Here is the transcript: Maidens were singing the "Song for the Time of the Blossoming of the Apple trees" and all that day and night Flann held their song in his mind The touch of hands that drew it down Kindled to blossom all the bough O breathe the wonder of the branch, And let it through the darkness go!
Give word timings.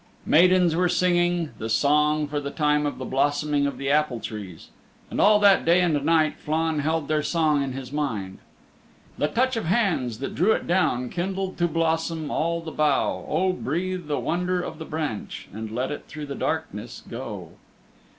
Maidens 0.25 0.75
were 0.75 0.89
singing 0.89 1.51
the 1.59 1.69
"Song 1.69 2.27
for 2.27 2.39
the 2.39 2.49
Time 2.49 2.87
of 2.87 2.97
the 2.97 3.05
Blossoming 3.05 3.67
of 3.67 3.77
the 3.77 3.91
Apple 3.91 4.19
trees" 4.19 4.69
and 5.11 5.21
all 5.21 5.37
that 5.37 5.63
day 5.63 5.79
and 5.79 6.03
night 6.03 6.39
Flann 6.39 6.79
held 6.79 7.07
their 7.07 7.21
song 7.21 7.61
in 7.61 7.73
his 7.73 7.91
mind 7.91 8.39
The 9.19 9.27
touch 9.27 9.55
of 9.55 9.65
hands 9.65 10.17
that 10.17 10.33
drew 10.33 10.53
it 10.53 10.65
down 10.65 11.09
Kindled 11.09 11.55
to 11.59 11.67
blossom 11.67 12.31
all 12.31 12.61
the 12.61 12.71
bough 12.71 13.25
O 13.29 13.53
breathe 13.53 14.07
the 14.07 14.17
wonder 14.17 14.59
of 14.59 14.79
the 14.79 14.85
branch, 14.85 15.47
And 15.53 15.69
let 15.69 15.91
it 15.91 16.05
through 16.07 16.25
the 16.25 16.33
darkness 16.33 17.03
go! 17.07 17.51